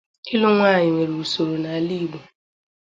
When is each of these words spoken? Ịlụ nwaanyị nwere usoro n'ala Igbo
Ịlụ 0.33 0.47
nwaanyị 0.57 0.89
nwere 0.93 1.13
usoro 1.23 1.53
n'ala 1.61 1.93
Igbo 1.99 2.19